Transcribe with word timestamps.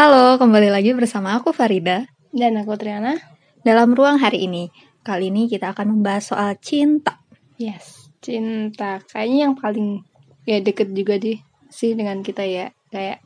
Halo, 0.00 0.40
kembali 0.40 0.72
lagi 0.72 0.96
bersama 0.96 1.36
aku 1.36 1.52
Farida 1.52 2.08
Dan 2.32 2.56
aku 2.56 2.72
Triana. 2.80 3.20
dalam 3.60 3.92
ruang 3.92 4.16
hari 4.16 4.48
ini. 4.48 4.72
Kali 5.04 5.28
ini 5.28 5.44
kita 5.44 5.76
akan 5.76 5.92
membahas 5.92 6.32
soal 6.32 6.56
cinta. 6.56 7.20
Yes, 7.60 8.08
cinta. 8.24 9.04
Kayaknya 9.04 9.38
yang 9.44 9.54
paling 9.60 10.00
ya 10.48 10.56
deket 10.64 10.96
juga 10.96 11.20
deh 11.20 11.36
sih 11.68 11.92
dengan 11.92 12.24
kita 12.24 12.48
ya. 12.48 12.72
Kayak 12.88 13.20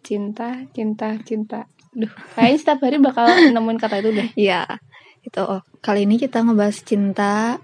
cinta, 0.00 0.64
cinta, 0.72 1.20
cinta. 1.20 1.68
Duh, 1.92 2.08
kayaknya 2.32 2.56
setiap 2.56 2.80
hari 2.80 2.96
bakal 2.96 3.28
nemuin 3.52 3.76
kata 3.76 4.00
itu 4.00 4.10
deh. 4.16 4.28
Ya, 4.40 4.80
itu 5.20 5.44
oh, 5.44 5.60
kali 5.84 6.08
ini 6.08 6.16
kita 6.16 6.40
ngebahas 6.40 6.80
cinta. 6.80 7.60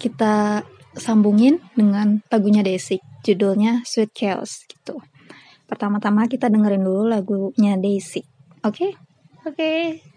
Kita 0.00 0.64
sambungin 0.96 1.60
dengan 1.76 2.24
lagunya 2.32 2.64
Desik, 2.64 3.04
judulnya 3.20 3.84
Sweet 3.84 4.16
Chaos 4.16 4.64
gitu. 4.64 4.96
Pertama-tama 5.66 6.30
kita 6.30 6.46
dengerin 6.46 6.82
dulu 6.82 7.10
lagunya 7.10 7.74
Desik. 7.78 8.26
Oke? 8.62 8.94
Oke. 9.46 9.98
내 9.98 10.15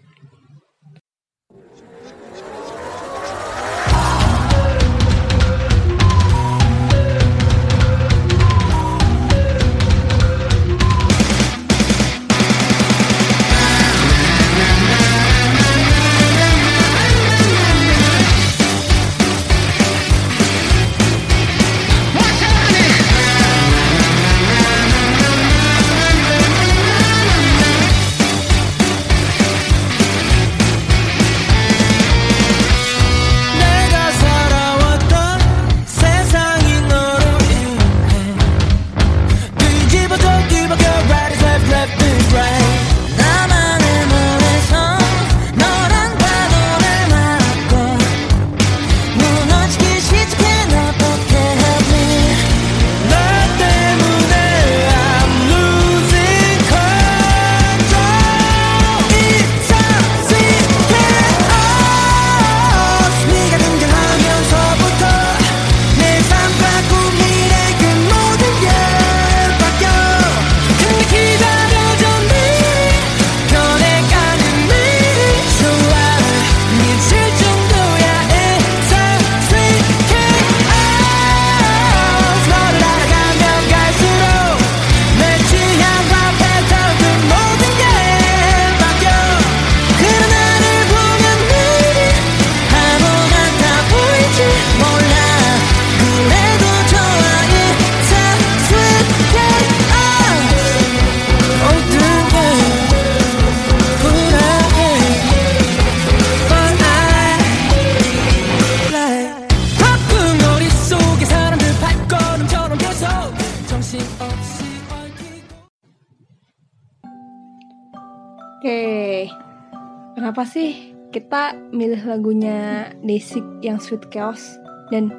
Kenapa 120.30 120.46
sih 120.46 120.94
kita 121.10 121.58
milih 121.74 122.06
lagunya 122.06 122.86
Desik 123.02 123.42
yang 123.66 123.82
Sweet 123.82 124.14
Chaos 124.14 124.62
dan 124.94 125.10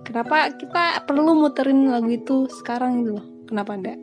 kenapa 0.00 0.48
kita 0.56 1.04
perlu 1.04 1.36
muterin 1.36 1.92
lagu 1.92 2.08
itu 2.08 2.48
sekarang 2.48 3.04
gitu 3.04 3.20
loh? 3.20 3.26
Kenapa 3.44 3.76
enggak? 3.76 4.00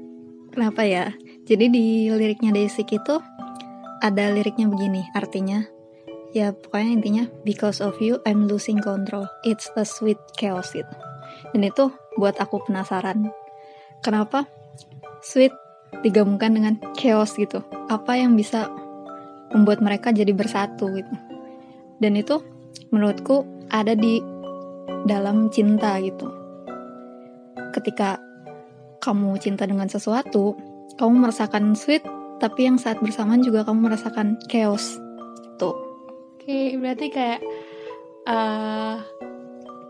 Kenapa 0.54 0.86
ya? 0.86 1.10
Jadi 1.50 1.74
di 1.74 2.06
liriknya 2.14 2.54
Desik 2.54 2.94
itu 2.94 3.18
ada 3.98 4.30
liriknya 4.30 4.70
begini, 4.70 5.02
artinya 5.18 5.66
ya 6.38 6.54
pokoknya 6.54 7.02
intinya 7.02 7.24
because 7.42 7.82
of 7.82 7.98
you 7.98 8.22
I'm 8.22 8.46
losing 8.46 8.78
control. 8.78 9.26
It's 9.42 9.74
a 9.74 9.90
sweet 9.90 10.22
chaos 10.38 10.70
gitu. 10.78 10.94
Dan 11.50 11.66
itu 11.66 11.90
buat 12.22 12.38
aku 12.38 12.62
penasaran. 12.70 13.26
Kenapa 14.06 14.46
sweet 15.26 15.58
digabungkan 16.06 16.54
dengan 16.54 16.78
chaos 16.94 17.34
gitu? 17.42 17.66
Apa 17.90 18.22
yang 18.22 18.38
bisa 18.38 18.70
membuat 19.54 19.80
mereka 19.80 20.10
jadi 20.12 20.34
bersatu 20.34 20.90
gitu? 20.98 21.14
Dan 22.02 22.20
itu 22.20 22.42
menurutku 22.90 23.46
ada 23.70 23.96
di 23.96 24.20
dalam 25.08 25.48
cinta 25.54 25.96
gitu. 26.04 26.28
Ketika 27.74 28.20
kamu 29.00 29.40
cinta 29.40 29.64
dengan 29.66 29.88
sesuatu, 29.88 30.56
kamu 30.98 31.28
merasakan 31.28 31.74
sweet, 31.74 32.04
tapi 32.38 32.68
yang 32.68 32.78
saat 32.78 33.00
bersamaan 33.00 33.42
juga 33.42 33.64
kamu 33.64 33.92
merasakan 33.92 34.42
chaos. 34.52 35.00
Tuh, 35.58 35.76
Oke, 36.36 36.76
berarti 36.76 37.08
kayak 37.08 37.40
eh 38.28 38.98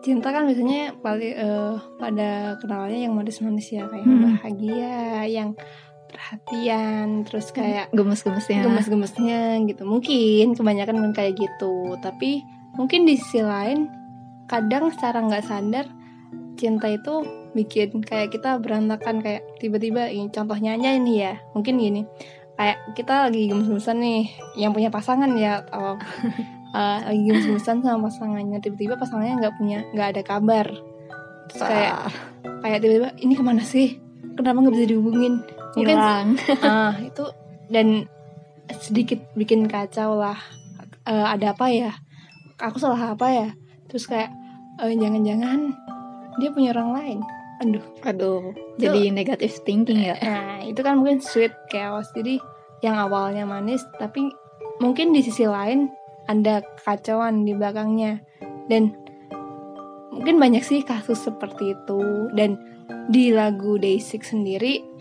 cinta 0.03 0.29
kan 0.35 0.45
biasanya 0.45 0.99
paling 0.99 1.33
eh, 1.33 1.75
pada 1.97 2.59
kenalannya 2.59 3.07
yang 3.09 3.13
manis-manis 3.15 3.73
ya 3.73 3.87
kayak 3.87 4.05
Hmm. 4.05 4.37
bahagia, 4.37 5.25
yang 5.25 5.49
perhatian, 6.23 7.27
terus 7.27 7.51
kayak 7.51 7.91
gemes-gemesnya. 7.91 8.63
gemes-gemesnya 8.63 9.59
gitu. 9.67 9.83
Mungkin 9.83 10.55
kebanyakan 10.55 11.03
kan 11.03 11.11
kayak 11.11 11.35
gitu, 11.35 11.99
tapi 11.99 12.39
mungkin 12.79 13.03
di 13.03 13.19
sisi 13.19 13.43
lain 13.43 13.91
kadang 14.47 14.87
secara 14.95 15.19
nggak 15.19 15.43
sadar 15.43 15.85
cinta 16.55 16.87
itu 16.87 17.27
bikin 17.51 17.99
kayak 18.01 18.31
kita 18.31 18.55
berantakan 18.57 19.19
kayak 19.19 19.43
tiba-tiba 19.59 20.07
ini 20.07 20.31
contohnya 20.31 20.79
aja 20.79 20.95
ini 20.95 21.13
ya. 21.19 21.35
Mungkin 21.51 21.75
gini 21.75 22.07
kayak 22.55 22.95
kita 22.95 23.27
lagi 23.27 23.51
gemes-gemesan 23.51 23.97
nih 23.99 24.23
yang 24.55 24.71
punya 24.71 24.93
pasangan 24.93 25.33
ya 25.35 25.65
atau 25.67 25.99
eh, 26.79 26.99
lagi 27.03 27.21
gemes-gemesan 27.27 27.83
sama 27.83 28.07
pasangannya 28.07 28.63
tiba-tiba 28.63 28.95
pasangannya 28.95 29.43
nggak 29.43 29.55
punya 29.59 29.83
nggak 29.91 30.07
ada 30.15 30.21
kabar. 30.23 30.67
Terus 31.51 31.61
kayak 31.67 31.95
kayak 32.63 32.79
tiba-tiba 32.79 33.09
ini 33.19 33.33
ke 33.35 33.43
mana 33.43 33.63
sih? 33.67 33.99
Kenapa 34.33 34.63
nggak 34.63 34.73
bisa 34.79 34.87
dihubungin 34.89 35.43
mungkin 35.75 35.97
hilang. 35.97 36.27
ah 36.65 36.93
itu 37.01 37.25
dan 37.69 38.07
sedikit 38.69 39.19
bikin 39.33 39.67
kacau 39.67 40.15
lah. 40.17 40.37
Eh, 41.03 41.27
ada 41.27 41.51
apa 41.51 41.67
ya? 41.69 41.91
Aku 42.61 42.79
salah 42.79 43.17
apa 43.17 43.27
ya? 43.29 43.49
Terus 43.91 44.07
kayak 44.07 44.31
eh, 44.79 44.95
jangan-jangan 44.95 45.75
dia 46.39 46.49
punya 46.53 46.71
orang 46.73 46.91
lain. 46.95 47.19
Aduh. 47.61 47.83
Aduh, 48.03 48.43
jadi 48.75 49.13
negative 49.13 49.53
thinking 49.63 50.03
ya. 50.03 50.17
nah 50.25 50.59
itu 50.65 50.79
kan 50.81 50.99
mungkin 50.99 51.21
sweet 51.21 51.53
chaos. 51.69 52.09
Jadi 52.15 52.39
yang 52.83 52.99
awalnya 52.99 53.47
manis 53.47 53.83
tapi 53.99 54.27
mungkin 54.83 55.15
di 55.15 55.23
sisi 55.23 55.47
lain 55.47 55.87
ada 56.27 56.63
kacauan 56.81 57.43
di 57.43 57.53
belakangnya. 57.53 58.23
Dan 58.67 58.95
mungkin 60.11 60.39
banyak 60.39 60.63
sih 60.63 60.81
kasus 60.83 61.19
seperti 61.19 61.75
itu. 61.75 62.31
Dan 62.31 62.59
di 63.11 63.31
lagu 63.35 63.75
Day6 63.75 64.23
sendiri 64.23 64.92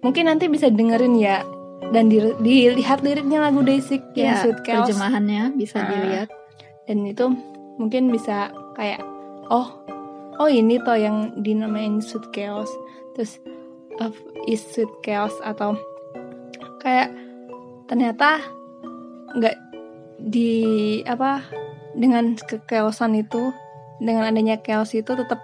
mungkin 0.00 0.26
nanti 0.26 0.46
bisa 0.46 0.68
dengerin 0.68 1.14
ya 1.14 1.42
dan 1.90 2.06
di- 2.06 2.36
dilihat 2.38 3.00
liriknya 3.00 3.38
lagu 3.40 3.62
Day6 3.62 4.12
yang 4.12 4.34
Ya, 4.34 4.40
Sweet 4.40 4.60
Chaos 4.62 4.86
terjemahannya 4.86 5.42
bisa 5.54 5.76
Ah. 5.78 5.88
dilihat. 5.88 6.28
dan 6.84 6.98
itu 7.04 7.24
mungkin 7.76 8.08
bisa 8.08 8.48
kayak 8.72 9.00
oh 9.46 9.78
oh 10.36 10.48
ini 10.48 10.78
toh 10.78 10.94
yang 10.94 11.38
dinamain 11.38 11.98
Sweet 11.98 12.30
Chaos 12.30 12.70
terus 13.12 13.38
of 13.98 14.14
is 14.44 14.62
Sweet 14.64 14.90
Chaos 15.00 15.34
atau 15.40 15.74
kayak 16.78 17.10
ternyata 17.86 18.38
nggak 19.30 19.56
di 20.20 20.50
apa 21.04 21.42
dengan 21.92 22.34
kekeosan 22.36 23.16
itu 23.16 23.50
dengan 23.98 24.24
adanya 24.24 24.56
chaos 24.56 24.94
itu 24.94 25.10
tetap 25.10 25.42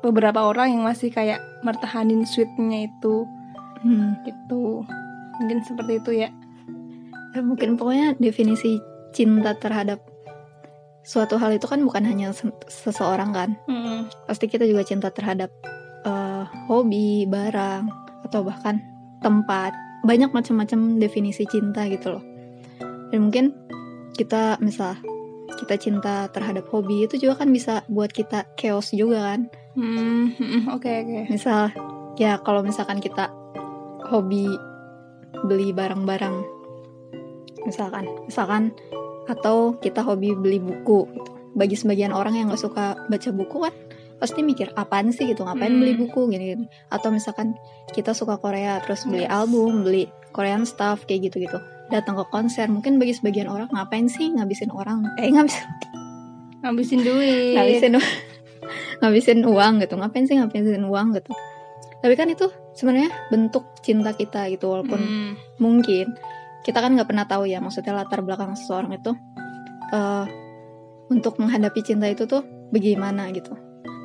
beberapa 0.00 0.46
orang 0.46 0.70
yang 0.70 0.82
masih 0.82 1.10
kayak 1.10 1.42
mertahanin 1.60 2.22
sweetnya 2.24 2.86
itu 2.86 3.26
Hmm. 3.80 4.20
gitu. 4.24 4.84
Mungkin 5.40 5.58
seperti 5.64 5.92
itu 6.00 6.10
ya. 6.26 6.30
Ya, 7.30 7.40
mungkin 7.40 7.78
pokoknya 7.78 8.18
definisi 8.18 8.82
cinta 9.14 9.54
terhadap 9.56 10.02
suatu 11.00 11.40
hal 11.40 11.56
itu 11.56 11.64
kan 11.64 11.80
bukan 11.80 12.04
hanya 12.04 12.34
se- 12.36 12.52
seseorang 12.68 13.32
kan. 13.32 13.50
Mm-mm. 13.66 14.06
pasti 14.28 14.46
kita 14.46 14.68
juga 14.68 14.84
cinta 14.84 15.08
terhadap 15.08 15.48
eh, 16.04 16.44
hobi 16.68 17.24
barang 17.24 17.88
atau 18.28 18.44
bahkan 18.44 18.82
tempat. 19.24 19.72
Banyak 20.04 20.32
macam-macam 20.32 20.96
definisi 21.00 21.44
cinta 21.48 21.84
gitu 21.88 22.18
loh. 22.18 22.24
Dan 23.10 23.28
mungkin 23.28 23.52
kita 24.16 24.56
misal 24.60 24.96
kita 25.58 25.76
cinta 25.76 26.30
terhadap 26.30 26.68
hobi 26.70 27.04
itu 27.04 27.18
juga 27.18 27.42
kan 27.44 27.50
bisa 27.50 27.82
buat 27.90 28.12
kita 28.12 28.46
chaos 28.56 28.92
juga 28.94 29.34
kan. 29.34 29.40
Hmm, 29.74 30.34
mm-mm, 30.36 30.62
oke 30.72 30.88
oke. 30.88 31.20
Misal 31.30 31.70
ya 32.18 32.38
kalau 32.42 32.62
misalkan 32.64 32.98
kita 33.00 33.28
hobi 34.10 34.46
beli 35.46 35.70
barang-barang. 35.70 36.36
Misalkan 37.64 38.04
misalkan 38.26 38.74
atau 39.30 39.78
kita 39.78 40.02
hobi 40.02 40.34
beli 40.34 40.58
buku 40.58 41.06
gitu. 41.06 41.30
bagi 41.50 41.74
sebagian 41.74 42.14
orang 42.14 42.34
yang 42.38 42.46
nggak 42.50 42.62
suka 42.62 42.94
baca 43.10 43.30
buku 43.34 43.58
kan 43.66 43.74
pasti 44.22 44.42
mikir 44.42 44.70
apaan 44.74 45.10
sih 45.10 45.30
gitu? 45.30 45.42
Ngapain 45.42 45.70
Hmm. 45.70 45.80
beli 45.82 45.94
buku? 45.98 46.30
Gini, 46.30 46.54
gini. 46.54 46.66
Atau 46.90 47.10
misalkan 47.10 47.54
kita 47.90 48.14
suka 48.14 48.38
Korea 48.38 48.78
terus 48.82 49.02
beli 49.06 49.26
Yes. 49.26 49.32
album 49.34 49.82
beli 49.82 50.06
Korean 50.30 50.62
stuff 50.62 51.06
kayak 51.10 51.30
gitu 51.30 51.42
gitu 51.42 51.58
datang 51.90 52.14
ke 52.14 52.22
konser 52.30 52.70
mungkin 52.70 53.02
bagi 53.02 53.10
sebagian 53.10 53.50
orang 53.50 53.66
ngapain 53.74 54.06
sih 54.06 54.30
ngabisin 54.30 54.70
orang? 54.70 55.02
Eh 55.18 55.26
ngabisin 55.34 55.66
ngabisin 56.62 57.00
duit. 57.02 57.54
Ngabisin 57.58 57.92
ngabisin 59.02 59.38
uang 59.42 59.82
gitu. 59.82 59.94
Ngapain 59.98 60.24
sih 60.26 60.38
ngabisin 60.38 60.86
uang? 60.86 61.18
Gitu 61.18 61.34
tapi 62.00 62.14
kan 62.16 62.28
itu 62.32 62.48
sebenarnya 62.72 63.12
bentuk 63.28 63.76
cinta 63.84 64.16
kita 64.16 64.48
gitu 64.52 64.72
walaupun 64.72 65.00
Hmm, 65.00 65.32
mungkin 65.60 66.16
kita 66.64 66.80
kan 66.80 66.92
nggak 66.96 67.08
pernah 67.08 67.24
tahu 67.28 67.48
ya 67.48 67.60
maksudnya 67.60 67.96
latar 67.96 68.20
belakang 68.24 68.56
seseorang 68.56 68.96
itu 68.96 69.12
eh, 69.92 70.24
untuk 71.10 71.36
menghadapi 71.42 71.80
cinta 71.82 72.06
itu 72.06 72.24
tuh 72.24 72.46
bagaimana 72.70 73.28
gitu. 73.34 73.52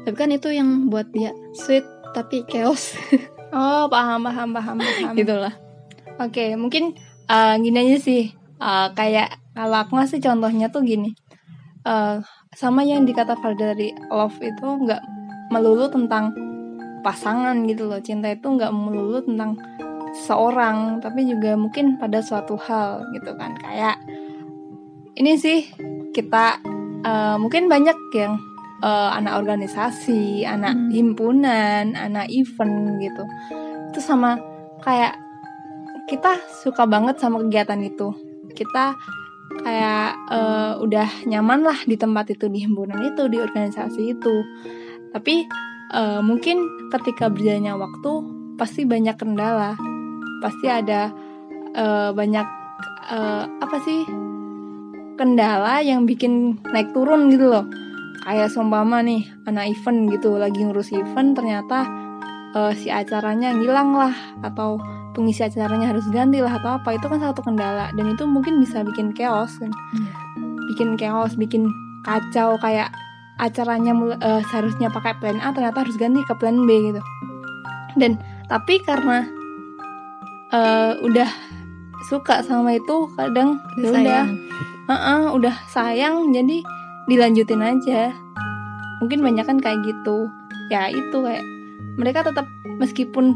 Tapi 0.06 0.16
kan 0.18 0.30
itu 0.34 0.50
yang 0.52 0.90
buat 0.90 1.10
dia 1.14 1.32
sweet 1.56 1.86
tapi 2.12 2.44
chaos. 2.50 2.94
Oh 3.56 3.88
paham 3.88 4.20
paham 4.20 4.52
paham 4.52 4.84
paham. 4.84 5.14
Gitulah. 5.16 5.56
Oke, 6.20 6.60
mungkin 6.60 6.92
uh, 7.32 7.56
gini 7.56 7.88
aja 7.88 7.98
sih. 8.04 8.36
Uh, 8.60 8.92
kayak 8.92 9.40
kalau 9.56 9.80
aku 9.80 9.96
ngasih 9.96 10.20
contohnya 10.20 10.68
tuh 10.68 10.84
gini. 10.84 11.16
Uh, 11.88 12.20
sama 12.52 12.84
yang 12.84 13.08
dikata 13.08 13.40
Valda 13.40 13.72
dari 13.72 13.96
love 14.12 14.36
itu 14.44 14.60
nggak 14.66 15.00
melulu 15.56 15.88
tentang 15.88 16.36
pasangan 17.06 17.54
gitu 17.70 17.86
loh. 17.86 18.02
Cinta 18.02 18.34
itu 18.34 18.50
nggak 18.50 18.74
melulu 18.74 19.22
tentang 19.22 19.62
seorang, 20.26 20.98
tapi 21.06 21.30
juga 21.30 21.54
mungkin 21.54 22.02
pada 22.02 22.26
suatu 22.26 22.58
hal 22.58 23.06
gitu 23.14 23.38
kan. 23.38 23.54
Kayak 23.62 24.02
ini 25.14 25.38
sih 25.38 25.70
kita 26.10 26.60
uh, 27.06 27.38
mungkin 27.38 27.70
banyak 27.70 27.96
yang 28.18 28.42
uh, 28.82 29.14
anak 29.14 29.38
organisasi, 29.46 30.44
anak 30.44 30.74
Hmm. 30.74 30.90
himpunan, 30.90 31.94
anak 31.94 32.28
event 32.34 32.98
gitu. 33.00 33.24
Itu 33.94 34.00
sama 34.02 34.42
kayak 34.82 35.16
kita 36.10 36.38
suka 36.62 36.86
banget 36.90 37.22
sama 37.22 37.42
kegiatan 37.46 37.82
itu. 37.82 38.14
Kita 38.56 38.94
kayak 39.56 40.10
eh, 40.30 40.74
udah 40.84 41.26
nyaman 41.26 41.66
lah 41.66 41.80
di 41.88 41.98
tempat 41.98 42.30
itu, 42.30 42.46
di 42.46 42.62
himpunan 42.62 43.00
itu, 43.02 43.26
di 43.26 43.42
organisasi 43.42 44.14
itu. 44.14 44.36
Tapi 45.10 45.48
eh, 45.92 46.22
mungkin 46.22 46.58
ketika 46.90 47.28
berjalannya 47.28 47.76
waktu 47.76 48.12
pasti 48.56 48.88
banyak 48.88 49.14
kendala, 49.14 49.76
pasti 50.40 50.66
ada 50.66 51.12
eh, 51.74 52.10
banyak 52.12 52.48
eh, 53.12 53.44
apa 53.60 53.78
sih 53.84 54.08
kendala 55.16 55.80
yang 55.80 56.04
bikin 56.04 56.60
naik 56.66 56.92
turun 56.92 57.32
gitu 57.32 57.48
loh. 57.48 57.66
Kayak 58.26 58.50
seumpama 58.50 59.06
nih 59.06 59.22
anak 59.46 59.70
event 59.70 60.10
gitu 60.10 60.36
lagi 60.36 60.58
ngurus 60.66 60.90
event 60.92 61.38
ternyata 61.38 61.86
eh, 62.58 62.74
si 62.74 62.90
acaranya 62.90 63.54
ngilang 63.54 63.94
lah 63.94 64.16
atau 64.42 64.82
pengisi 65.16 65.46
acaranya 65.46 65.96
harus 65.96 66.04
ganti 66.12 66.44
lah 66.44 66.60
atau 66.60 66.76
apa 66.76 66.92
itu 66.92 67.08
kan 67.08 67.24
satu 67.24 67.40
kendala 67.40 67.88
dan 67.96 68.06
itu 68.12 68.28
mungkin 68.28 68.60
bisa 68.60 68.84
bikin 68.84 69.16
chaos 69.16 69.56
kan 69.56 69.72
Iya. 69.96 70.12
bikin 70.76 70.90
chaos 71.00 71.40
bikin 71.40 71.72
kacau 72.04 72.60
kayak 72.60 72.92
acaranya 73.36 73.92
eh, 74.20 74.42
seharusnya 74.48 74.88
pakai 74.92 75.20
plan 75.20 75.40
A 75.44 75.52
ternyata 75.52 75.84
harus 75.84 75.96
ganti 76.00 76.24
ke 76.24 76.34
plan 76.40 76.64
B 76.64 76.70
gitu. 76.92 77.02
Dan 78.00 78.20
tapi 78.48 78.80
karena 78.84 79.28
eh, 80.52 80.92
udah 81.04 81.30
suka 82.08 82.46
sama 82.46 82.78
itu 82.78 83.10
kadang 83.18 83.58
ya 83.82 83.90
udah 83.90 83.94
sayang 83.98 84.30
Heeh, 84.86 85.24
udah 85.34 85.56
sayang 85.66 86.30
jadi 86.30 86.62
dilanjutin 87.10 87.58
aja. 87.58 88.14
Mungkin 89.02 89.26
banyak 89.26 89.46
kan 89.50 89.58
kayak 89.58 89.82
gitu. 89.82 90.30
Ya 90.70 90.94
itu 90.94 91.18
kayak 91.26 91.42
mereka 91.98 92.22
tetap 92.22 92.46
meskipun 92.78 93.34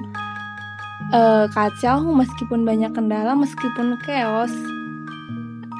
eh, 1.09 1.45
kacau 1.49 2.05
meskipun 2.13 2.61
banyak 2.61 2.93
kendala 2.93 3.33
meskipun 3.33 3.97
chaos 4.05 4.53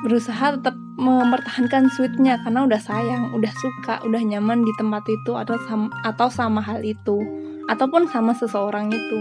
berusaha 0.02 0.58
tetap 0.58 0.76
mempertahankan 1.00 1.88
sweetnya 1.96 2.44
karena 2.44 2.68
udah 2.68 2.82
sayang 2.84 3.32
udah 3.32 3.54
suka 3.56 4.04
udah 4.04 4.20
nyaman 4.20 4.68
di 4.68 4.74
tempat 4.76 5.08
itu 5.08 5.32
atau 5.40 5.56
sama, 5.64 5.88
atau 6.04 6.28
sama 6.28 6.60
hal 6.60 6.84
itu 6.84 7.24
ataupun 7.72 8.12
sama 8.12 8.36
seseorang 8.36 8.92
itu 8.92 9.20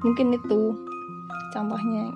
mungkin 0.00 0.32
itu 0.32 0.72
contohnya 1.52 2.08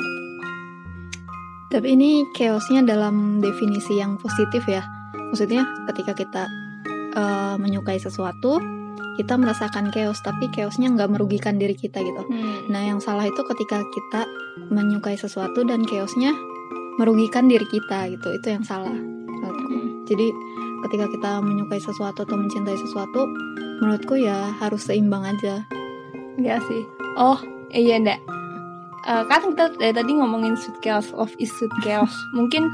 Tapi 1.74 1.98
ini 1.98 2.22
chaosnya 2.38 2.86
dalam 2.86 3.42
definisi 3.42 3.98
yang 3.98 4.14
positif 4.14 4.62
ya. 4.70 4.86
Maksudnya 5.34 5.66
ketika 5.90 6.14
kita 6.14 6.46
eh, 7.18 7.56
menyukai 7.58 7.98
sesuatu, 7.98 8.62
kita 9.18 9.34
merasakan 9.34 9.90
chaos, 9.90 10.22
tapi 10.22 10.46
chaosnya 10.54 10.94
nggak 10.94 11.10
merugikan 11.10 11.58
diri 11.58 11.74
kita 11.74 11.98
gitu. 11.98 12.22
Hmm. 12.30 12.70
Nah 12.70 12.78
yang 12.78 13.02
salah 13.02 13.26
itu 13.26 13.42
ketika 13.42 13.82
kita 13.90 14.22
menyukai 14.70 15.18
sesuatu 15.18 15.66
dan 15.66 15.82
chaosnya 15.82 16.30
merugikan 17.00 17.50
diri 17.50 17.66
kita 17.68 18.10
gitu. 18.12 18.28
Itu 18.36 18.46
yang 18.54 18.64
salah. 18.64 18.94
menurutku. 18.94 20.06
Jadi 20.08 20.26
ketika 20.88 21.06
kita 21.08 21.30
menyukai 21.40 21.80
sesuatu 21.80 22.24
atau 22.24 22.36
mencintai 22.36 22.76
sesuatu, 22.76 23.26
menurutku 23.80 24.20
ya 24.20 24.52
harus 24.60 24.84
seimbang 24.86 25.24
aja. 25.24 25.64
Iya 26.38 26.60
sih. 26.66 26.82
Oh, 27.16 27.38
iya 27.70 27.98
ndak. 27.98 28.20
Eh, 29.04 29.22
kan 29.28 29.52
kita 29.52 29.76
dari 29.76 29.92
tadi 29.92 30.16
ngomongin 30.16 30.56
sweet 30.56 30.80
chaos, 30.80 31.12
love 31.12 31.36
is 31.36 31.52
sweet 31.60 31.72
chaos. 31.84 32.12
Mungkin 32.38 32.68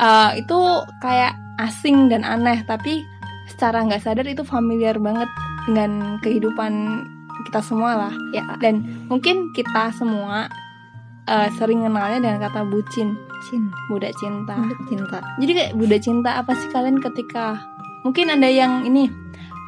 eh, 0.00 0.30
itu 0.40 0.58
kayak 1.04 1.36
asing 1.60 2.08
dan 2.08 2.24
aneh, 2.24 2.64
tapi 2.64 3.04
secara 3.52 3.84
nggak 3.84 4.02
sadar 4.02 4.26
itu 4.26 4.42
familiar 4.42 4.96
banget 4.96 5.28
dengan 5.68 6.16
kehidupan 6.24 7.04
kita 7.50 7.60
semua 7.60 8.08
lah. 8.08 8.14
Ya, 8.32 8.44
Dan 8.58 9.06
mungkin 9.12 9.52
kita 9.52 9.92
semua 9.92 10.48
eh, 11.28 11.48
sering 11.56 11.84
kenalnya 11.84 12.18
dengan 12.20 12.38
kata 12.48 12.66
bucin, 12.68 13.16
cinta, 13.48 13.76
budak 13.88 14.12
cinta. 14.20 14.54
cinta. 14.88 15.18
Jadi 15.40 15.52
kayak 15.52 15.72
budak 15.76 16.00
cinta 16.00 16.30
apa 16.40 16.52
sih 16.56 16.68
kalian 16.70 17.00
ketika 17.00 17.58
mungkin 18.04 18.28
ada 18.32 18.48
yang 18.48 18.84
ini 18.84 19.08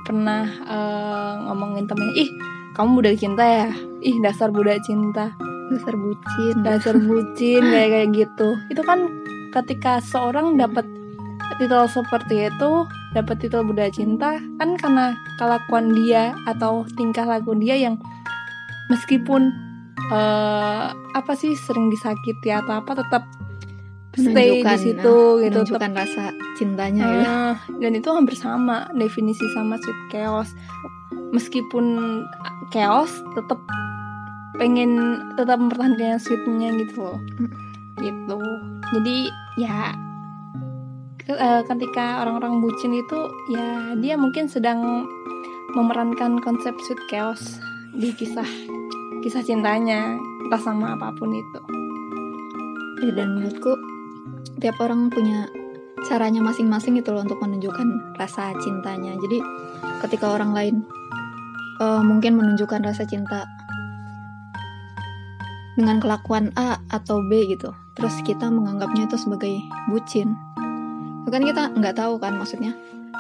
pernah 0.04 0.46
eh, 0.46 1.32
ngomongin 1.48 1.88
temennya, 1.88 2.14
ih 2.16 2.30
kamu 2.76 3.00
budak 3.02 3.16
cinta 3.18 3.42
ya, 3.44 3.68
ih 4.04 4.16
dasar 4.22 4.52
budak 4.52 4.78
cinta, 4.84 5.32
Dasar 5.66 5.98
bucin. 5.98 6.54
dasar 6.62 6.94
bucin 7.08 7.62
kayak 7.64 7.88
kayak 7.90 8.08
gitu. 8.14 8.48
Itu 8.70 8.82
kan 8.86 9.10
ketika 9.50 9.98
seorang 10.04 10.54
dapat 10.60 10.86
titel 11.58 11.88
seperti 11.88 12.52
itu, 12.52 12.70
dapat 13.16 13.40
titel 13.40 13.64
budak 13.64 13.96
cinta 13.96 14.36
kan 14.60 14.76
karena 14.76 15.16
kelakuan 15.40 15.90
dia 15.96 16.36
atau 16.46 16.84
tingkah 17.00 17.24
laku 17.24 17.56
dia 17.56 17.74
yang 17.80 17.96
meskipun 18.92 19.50
eh, 19.96 20.86
apa 20.92 21.32
sih 21.34 21.56
sering 21.56 21.88
disakiti 21.88 22.52
atau 22.52 22.80
apa 22.80 22.92
tetap 23.00 23.24
stay 24.16 24.64
di 24.64 24.76
situ 24.80 25.16
nah, 25.36 25.44
gitu 25.44 25.58
tetap 25.76 25.92
rasa 25.92 26.32
cintanya 26.56 27.04
ya. 27.04 27.24
Ah, 27.28 27.56
dan 27.78 27.92
itu 27.92 28.08
hampir 28.08 28.32
sama 28.32 28.88
definisi 28.96 29.44
sama 29.52 29.76
sweet 29.76 30.00
chaos. 30.08 30.56
Meskipun 31.36 32.24
chaos 32.72 33.12
tetap 33.36 33.60
pengen 34.56 35.20
tetap 35.36 35.60
mempertahankan 35.60 36.16
sweetnya 36.16 36.72
gitu 36.80 36.96
loh. 37.04 37.20
Mm. 37.36 37.50
Gitu. 38.00 38.38
Jadi 38.96 39.16
ya 39.60 39.92
eh, 41.28 41.62
ketika 41.68 42.24
orang-orang 42.24 42.64
bucin 42.64 42.96
itu 42.96 43.18
ya 43.52 43.92
dia 44.00 44.16
mungkin 44.16 44.48
sedang 44.48 45.04
memerankan 45.76 46.40
konsep 46.40 46.72
sweet 46.80 47.00
chaos 47.12 47.60
di 47.92 48.16
kisah 48.16 48.48
kisah 49.26 49.42
cintanya 49.42 50.14
entah 50.46 50.62
sama 50.62 50.94
apa 50.94 51.10
pun 51.18 51.34
itu. 51.34 51.60
Ya, 53.02 53.10
dan 53.10 53.34
menurutku 53.34 53.74
tiap 54.62 54.78
orang 54.78 55.10
punya 55.10 55.50
caranya 56.06 56.38
masing-masing 56.46 56.94
gitu 57.02 57.10
loh 57.10 57.26
untuk 57.26 57.42
menunjukkan 57.42 58.14
rasa 58.14 58.54
cintanya. 58.62 59.18
Jadi 59.18 59.42
ketika 60.06 60.30
orang 60.30 60.54
lain 60.54 60.86
eh, 61.82 62.02
mungkin 62.06 62.38
menunjukkan 62.38 62.86
rasa 62.86 63.02
cinta 63.02 63.50
dengan 65.74 65.98
kelakuan 65.98 66.54
A 66.54 66.78
atau 66.94 67.20
B 67.26 67.50
gitu 67.50 67.74
terus 67.96 68.16
kita 68.24 68.48
menganggapnya 68.48 69.08
itu 69.08 69.16
sebagai 69.20 69.60
bucin 69.92 70.36
kan 71.28 71.42
kita 71.42 71.74
nggak 71.74 72.00
tahu 72.00 72.16
kan 72.16 72.38
maksudnya 72.38 72.72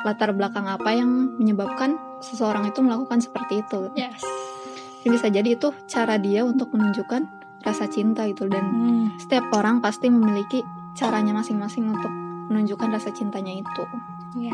latar 0.08 0.32
belakang 0.32 0.64
apa 0.64 0.94
yang 0.94 1.36
menyebabkan 1.36 1.98
seseorang 2.24 2.64
itu 2.70 2.80
melakukan 2.80 3.20
seperti 3.20 3.60
itu 3.60 3.92
yes 3.92 4.45
bisa 5.08 5.26
jadi 5.28 5.54
itu 5.54 5.70
cara 5.86 6.16
dia 6.16 6.42
untuk 6.42 6.72
menunjukkan 6.72 7.22
rasa 7.62 7.86
cinta 7.86 8.22
itu 8.24 8.46
dan 8.46 8.64
Hmm. 8.66 9.06
setiap 9.18 9.50
orang 9.50 9.82
pasti 9.82 10.06
memiliki 10.06 10.62
caranya 10.94 11.34
masing-masing 11.34 11.90
untuk 11.90 12.12
menunjukkan 12.46 12.94
rasa 12.94 13.10
cintanya 13.10 13.52
itu 13.52 13.84
Ya, 14.36 14.52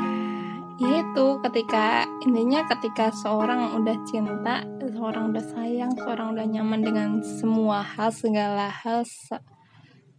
itu 0.79 1.27
ketika 1.43 2.07
intinya 2.23 2.63
ketika 2.71 3.11
seorang 3.11 3.77
udah 3.77 3.99
cinta, 4.07 4.63
seorang 4.79 5.35
udah 5.35 5.43
sayang, 5.43 5.91
seorang 5.99 6.39
udah 6.39 6.47
nyaman 6.47 6.81
dengan 6.87 7.09
semua 7.19 7.83
hal, 7.83 8.15
segala 8.15 8.71
hal, 8.71 9.03
se- 9.03 9.43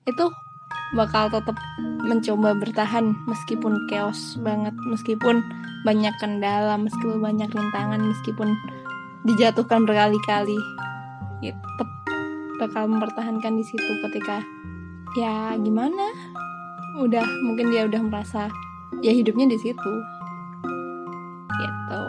itu 0.03 0.25
bakal 0.93 1.31
tetap 1.31 1.55
mencoba 2.03 2.53
bertahan 2.59 3.15
meskipun 3.25 3.87
chaos 3.87 4.35
banget, 4.43 4.75
meskipun 4.91 5.39
banyak 5.87 6.11
kendala, 6.19 6.75
meskipun 6.75 7.23
banyak 7.23 7.47
rintangan, 7.47 8.03
meskipun 8.03 8.51
dijatuhkan 9.23 9.87
berkali-kali, 9.87 10.59
ya, 11.39 11.55
tetap 11.55 11.89
bakal 12.59 12.91
mempertahankan 12.91 13.55
di 13.55 13.63
situ 13.65 13.91
ketika 14.09 14.43
ya 15.15 15.55
gimana, 15.59 16.11
udah 16.99 17.23
mungkin 17.47 17.71
dia 17.71 17.87
udah 17.87 18.01
merasa 18.03 18.51
ya 18.99 19.15
hidupnya 19.15 19.47
di 19.47 19.57
situ. 19.59 19.93
Gitu. 21.53 22.05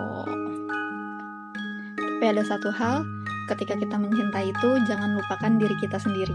Tapi 1.94 2.24
ada 2.24 2.42
satu 2.42 2.74
hal 2.74 3.06
ketika 3.54 3.76
kita 3.78 3.96
mencintai 4.00 4.50
itu 4.50 4.68
jangan 4.88 5.14
lupakan 5.14 5.52
diri 5.60 5.76
kita 5.78 6.00
sendiri. 6.00 6.34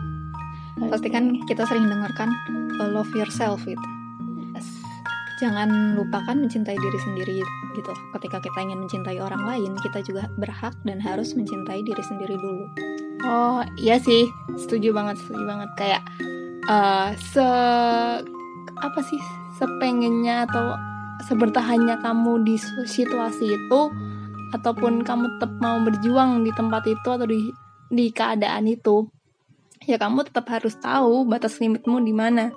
Pasti. 0.79 1.11
Kan 1.11 1.43
kita 1.43 1.67
sering 1.67 1.91
dengarkan 1.91 2.31
love 2.79 3.11
yourself 3.11 3.59
gitu 3.67 3.98
jangan 5.39 5.95
lupakan 5.95 6.35
mencintai 6.35 6.75
diri 6.75 6.99
sendiri 6.99 7.37
gitu. 7.73 7.93
Ketika 8.13 8.43
kita 8.43 8.59
ingin 8.59 8.83
mencintai 8.83 9.17
orang 9.23 9.47
lain 9.47 9.71
kita 9.79 10.03
juga 10.03 10.27
berhak 10.35 10.75
dan 10.83 10.99
harus 10.99 11.33
mencintai 11.33 11.81
diri 11.81 12.03
sendiri 12.03 12.35
dulu. 12.35 12.65
Oh 13.23 13.63
iya 13.79 13.97
sih. 13.97 14.27
Setuju 14.59 14.91
banget 14.91 15.17
setuju 15.23 15.43
banget. 15.47 15.69
Kayak 15.79 16.03
eh 16.67 17.09
se 17.31 17.47
apa 18.79 18.99
sih? 19.01 19.21
Sepengennya 19.55 20.47
atau 20.47 20.75
sebertahannya 21.27 21.99
kamu 21.99 22.47
di 22.47 22.55
situasi 22.87 23.55
itu 23.55 23.81
ataupun 24.55 25.03
kamu 25.03 25.39
tetap 25.39 25.51
mau 25.59 25.79
berjuang 25.83 26.43
di 26.43 26.51
tempat 26.55 26.83
itu 26.87 27.07
atau 27.07 27.27
di 27.27 27.51
di 27.89 28.13
keadaan 28.13 28.69
itu 28.69 29.09
ya 29.85 29.97
kamu 29.97 30.27
tetap 30.27 30.45
harus 30.51 30.77
tahu 30.79 31.23
batas 31.27 31.59
limitmu 31.59 32.03
di 32.03 32.13
mana. 32.15 32.51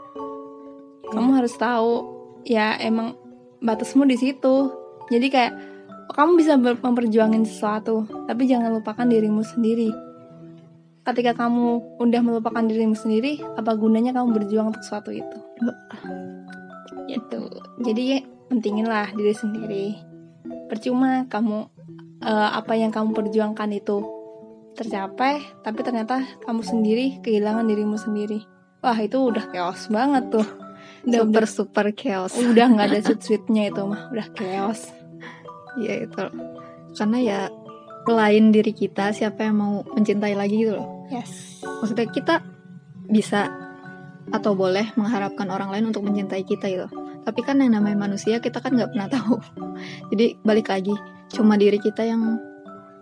Kamu 1.12 1.36
harus 1.36 1.52
tahu 1.60 2.21
ya 2.46 2.78
emang 2.78 3.14
batasmu 3.62 4.06
di 4.06 4.16
situ. 4.18 4.70
Jadi 5.10 5.26
kayak 5.30 5.52
kamu 6.12 6.36
bisa 6.36 6.58
memperjuangin 6.58 7.46
sesuatu 7.46 8.04
tapi 8.28 8.44
jangan 8.50 8.74
lupakan 8.74 9.06
dirimu 9.06 9.42
sendiri. 9.46 9.90
Ketika 11.02 11.34
kamu 11.34 11.98
udah 11.98 12.20
melupakan 12.22 12.62
dirimu 12.62 12.94
sendiri 12.94 13.42
apa 13.58 13.74
gunanya 13.74 14.14
kamu 14.14 14.38
berjuang 14.38 14.70
untuk 14.70 14.82
sesuatu 14.86 15.10
itu? 15.10 15.38
Gitu. 17.10 17.42
Jadi 17.82 18.22
pentingin 18.46 18.86
lah 18.86 19.10
diri 19.10 19.34
sendiri. 19.34 19.86
Percuma 20.70 21.26
kamu 21.26 21.66
eh, 22.22 22.50
apa 22.54 22.78
yang 22.78 22.94
kamu 22.94 23.14
perjuangkan 23.14 23.70
itu 23.74 23.98
tercapai 24.72 25.44
tapi 25.60 25.84
ternyata 25.84 26.24
kamu 26.46 26.62
sendiri 26.62 27.06
kehilangan 27.20 27.66
dirimu 27.66 27.98
sendiri. 27.98 28.46
Wah 28.82 28.98
itu 28.98 29.18
udah 29.18 29.50
chaos 29.50 29.86
banget 29.90 30.30
tuh 30.30 30.46
udah 31.06 31.20
super 31.22 31.44
super 31.48 31.86
chaos. 31.94 32.32
Udah 32.36 32.66
nggak 32.70 32.86
ada 32.90 33.00
sweet 33.06 33.20
sweetnya 33.22 33.70
itu 33.70 33.82
mah. 33.82 34.10
Udah 34.10 34.26
chaos. 34.34 34.90
Ya 35.80 36.06
itu. 36.06 36.22
Karena 36.96 37.18
ya 37.20 37.40
lain 38.06 38.50
diri 38.50 38.74
kita 38.74 39.14
siapa 39.14 39.46
yang 39.46 39.56
mau 39.58 39.74
mencintai 39.94 40.34
lagi 40.34 40.66
gitu 40.66 40.78
loh. 40.78 41.06
Yes. 41.08 41.62
Maksudnya 41.62 42.08
kita 42.10 42.34
bisa 43.08 43.50
atau 44.30 44.54
boleh 44.54 44.94
mengharapkan 44.94 45.50
orang 45.50 45.74
lain 45.74 45.90
untuk 45.90 46.06
mencintai 46.06 46.42
kita 46.46 46.66
gitu. 46.70 46.88
Tapi 47.22 47.40
kan 47.46 47.62
yang 47.62 47.78
namanya 47.78 48.10
manusia 48.10 48.42
kita 48.42 48.58
kan 48.58 48.74
nggak 48.74 48.90
pernah 48.94 49.08
tahu. 49.10 49.38
Jadi 50.14 50.38
balik 50.42 50.70
lagi. 50.70 50.94
Cuma 51.32 51.56
diri 51.56 51.80
kita 51.80 52.04
yang 52.04 52.36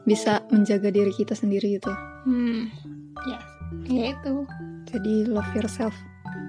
bisa 0.06 0.40
menjaga 0.48 0.88
diri 0.88 1.12
kita 1.12 1.36
sendiri 1.36 1.76
gitu. 1.76 1.92
Hmm. 2.24 2.68
Yes 3.28 3.50
ya 3.90 4.14
itu. 4.14 4.34
Jadi 4.90 5.30
love 5.30 5.50
yourself 5.54 5.94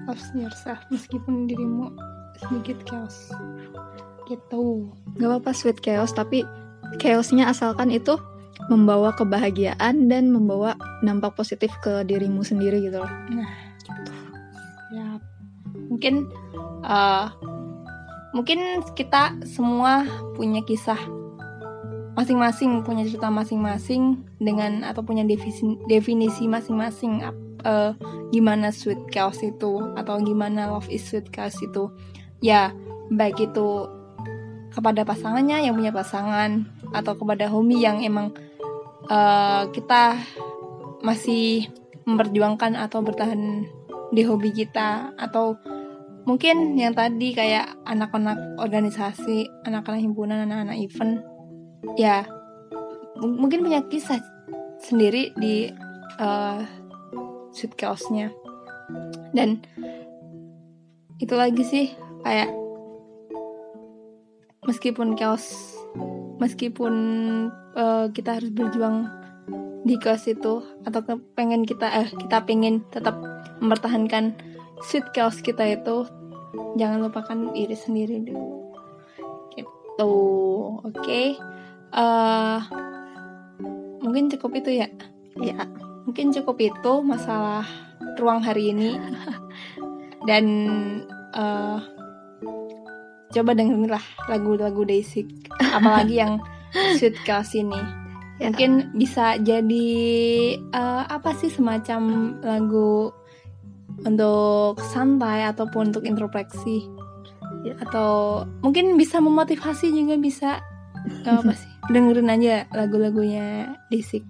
love 0.06 0.22
yourself 0.34 0.80
meskipun 0.90 1.46
dirimu 1.46 1.92
sedikit 2.40 2.78
chaos. 2.86 3.30
Gitu. 4.26 4.88
Nggak 5.18 5.28
apa-apa 5.28 5.50
sweet 5.54 5.78
chaos 5.82 6.14
tapi 6.14 6.46
chaosnya 6.98 7.50
asalkan 7.50 7.90
itu 7.90 8.18
membawa 8.70 9.10
kebahagiaan 9.16 10.06
dan 10.06 10.30
membawa 10.30 10.78
dampak 11.02 11.34
positif 11.34 11.72
ke 11.82 12.06
dirimu 12.06 12.46
sendiri 12.46 12.78
gitu 12.82 13.02
loh. 13.02 13.12
Ya 14.94 15.18
mungkin 15.90 16.30
eh 16.82 17.26
mungkin 18.32 18.80
kita 18.96 19.36
semua 19.44 20.08
punya 20.34 20.64
kisah 20.64 20.98
masing-masing 22.12 22.84
punya 22.84 23.08
cerita 23.08 23.32
masing-masing 23.32 24.20
dengan 24.36 24.84
atau 24.84 25.00
punya 25.00 25.24
definisi 25.24 25.80
definisi 25.88 26.44
masing-masing 26.44 27.24
eh, 27.62 27.92
gimana 28.34 28.74
sweet 28.74 29.10
chaos 29.10 29.40
itu 29.42 29.94
atau 29.96 30.18
gimana 30.20 30.68
love 30.70 30.90
is 30.90 31.02
sweet 31.06 31.30
chaos 31.30 31.56
itu. 31.62 31.90
Ya 32.42 32.74
baik 33.12 33.52
itu 33.52 33.86
kepada 34.72 35.04
pasangannya 35.04 35.68
yang 35.68 35.76
punya 35.76 35.92
pasangan 35.92 36.64
atau 36.96 37.12
kepada 37.14 37.48
homie 37.48 37.80
yang 37.80 38.00
emang 38.02 38.34
eh, 39.08 39.62
kita 39.70 40.18
masih 41.02 41.68
memperjuangkan 42.06 42.78
atau 42.78 43.02
bertahan 43.02 43.66
di 44.12 44.22
hobi 44.26 44.52
kita 44.52 45.14
atau 45.16 45.56
mungkin 46.22 46.78
yang 46.78 46.94
tadi 46.94 47.34
kayak 47.34 47.74
anak-anak 47.82 48.38
organisasi, 48.62 49.50
anak-anak 49.66 50.02
himpunan, 50.02 50.46
anak-anak 50.46 50.78
event 50.78 51.22
ya 51.98 52.26
mungkin 53.18 53.62
punya 53.66 53.82
kisah 53.86 54.18
sendiri 54.82 55.34
di 55.38 55.70
eh, 56.18 56.60
sweet 57.52 57.76
chaosnya 57.76 58.32
dan 59.36 59.62
itu 61.22 61.34
lagi 61.38 61.62
sih 61.62 61.86
kayak 62.26 62.50
meskipun 64.66 65.14
chaos 65.14 65.76
meskipun 66.42 66.94
eh, 67.76 68.06
kita 68.10 68.40
harus 68.40 68.50
berjuang 68.50 69.06
di 69.82 69.98
chaos 69.98 70.26
itu 70.30 70.62
atau 70.86 71.00
pengen 71.34 71.66
kita 71.66 71.90
eh 71.90 72.08
kita 72.10 72.46
pengen 72.46 72.86
tetap 72.90 73.18
mempertahankan 73.58 74.34
sweet 74.82 75.06
chaos 75.14 75.42
kita 75.42 75.66
itu 75.66 76.06
jangan 76.78 77.02
lupakan 77.02 77.50
diri 77.54 77.74
sendiri 77.74 78.22
dulu. 78.22 78.74
Gitu 79.54 80.14
oke. 80.86 81.22
Eh 81.92 82.60
mungkin 84.02 84.30
cukup 84.30 84.62
itu 84.62 84.82
ya? 84.82 84.88
Ya 85.38 85.66
mungkin 86.06 86.34
cukup 86.34 86.56
itu 86.58 86.92
masalah 87.02 87.66
ruang 88.18 88.42
hari 88.42 88.74
ini. 88.74 88.98
Dan 90.28 90.44
eh 91.32 91.80
coba 93.32 93.56
dengerin 93.56 93.88
lah 93.88 94.04
lagu-lagu 94.28 94.84
Daisy 94.84 95.24
apalagi 95.72 96.20
yang 96.20 96.38
sweet 97.00 97.16
chaos 97.24 97.56
ini. 97.56 97.78
Ya. 98.40 98.50
mungkin 98.50 98.90
bisa 98.98 99.38
jadi 99.38 99.88
eh, 100.58 101.04
apa 101.06 101.30
sih 101.38 101.48
semacam 101.48 102.34
lagu 102.42 103.14
untuk 104.02 104.82
santai 104.82 105.46
ataupun 105.46 105.94
untuk 105.94 106.04
introspeksi? 106.04 106.88
Ya. 107.62 107.78
atau 107.78 108.42
mungkin 108.58 108.98
bisa 108.98 109.22
memotivasi 109.22 109.94
juga 109.94 110.18
bisa. 110.18 110.50
Apa 111.22 111.54
sih? 111.54 111.70
Dengerin 111.92 112.30
aja 112.30 112.66
lagu-lagunya 112.74 113.78
Daisy 113.86 114.22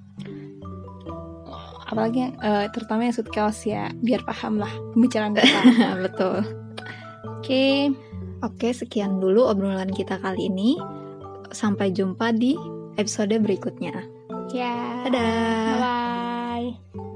apalagi 1.93 2.19
yang, 2.25 2.35
eh, 2.41 2.67
terutama 2.73 3.05
yang 3.05 3.15
chaos 3.29 3.61
ya 3.69 3.93
biar 4.01 4.25
paham 4.25 4.57
lah 4.57 4.73
pembicaraan 4.97 5.37
kita. 5.37 5.61
Betul. 6.09 6.37
Oke. 7.39 7.93
Oke 8.43 8.75
sekian 8.75 9.23
dulu 9.23 9.47
obrolan 9.47 9.93
kita 9.93 10.19
kali 10.19 10.49
ini. 10.51 10.81
Sampai 11.53 11.93
jumpa 11.93 12.33
di 12.33 12.57
episode 12.97 13.37
berikutnya. 13.39 13.93
Ya. 14.51 15.07
Dadah. 15.07 15.79
Bye 15.79 17.12